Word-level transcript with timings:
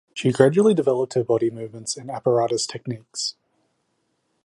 She 0.15 0.31
gradually 0.31 0.73
developed 0.73 1.13
her 1.13 1.23
body 1.23 1.51
movements 1.51 1.95
and 1.95 2.09
apparatus 2.09 2.65
techniques. 2.65 3.35